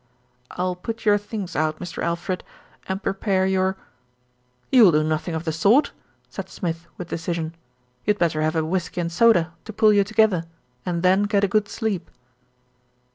[0.49, 2.01] "I'll put your things out, Mr.
[2.01, 2.43] Alfred,
[2.89, 3.77] and prepare your"
[4.71, 5.91] "You'll do nothing of the sort,"
[6.27, 7.49] said Smith with de cision.
[8.03, 10.45] "You had better have a whisky and soda to pull you together,
[10.87, 12.09] and then get a good sleep."